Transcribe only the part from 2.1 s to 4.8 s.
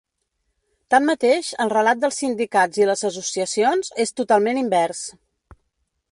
sindicats i les associacions és totalment